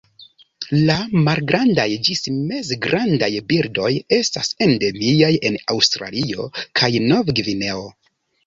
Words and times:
La 0.85 0.93
malgrandaj 1.27 1.85
ĝis 2.07 2.23
mezgrandaj 2.37 3.29
birdoj 3.51 3.91
estas 4.19 4.51
endemiaj 4.69 5.31
en 5.51 5.61
Aŭstralio 5.75 6.49
kaj 6.81 6.91
Nov-Gvineo. 7.13 7.89